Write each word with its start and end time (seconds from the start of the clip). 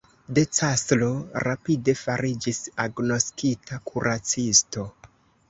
De 0.35 0.43
Castro 0.59 1.09
rapide 1.47 1.95
fariĝis 1.99 2.63
agnoskita 2.87 3.79
kuracisto. 3.93 4.89